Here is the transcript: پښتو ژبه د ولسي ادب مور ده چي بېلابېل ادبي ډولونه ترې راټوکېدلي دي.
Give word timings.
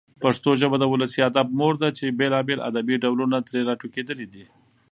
پښتو 0.23 0.49
ژبه 0.61 0.77
د 0.79 0.85
ولسي 0.93 1.19
ادب 1.29 1.47
مور 1.59 1.73
ده 1.81 1.89
چي 1.97 2.05
بېلابېل 2.19 2.59
ادبي 2.69 2.95
ډولونه 3.03 3.37
ترې 3.47 3.59
راټوکېدلي 3.69 4.27
دي. 4.33 4.45